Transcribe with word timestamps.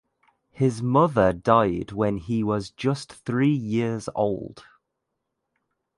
His 0.49 0.81
mother 0.81 1.31
died 1.31 1.91
when 1.91 2.17
he 2.17 2.43
was 2.43 2.71
just 2.71 3.13
three 3.13 3.53
years 3.53 4.09
old. 4.15 4.65